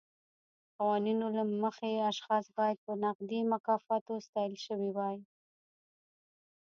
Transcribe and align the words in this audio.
قوانینو 0.77 1.27
له 1.37 1.43
مخې 1.63 1.91
اشخاص 2.11 2.45
باید 2.57 2.77
په 2.85 2.91
نغدي 3.03 3.39
مکافاتو 3.53 4.13
ستایل 4.25 4.55
شوي 4.65 4.89
وای. 4.93 5.17